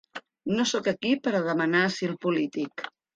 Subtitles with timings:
[0.59, 2.87] No sóc aquí per a demanar asil polític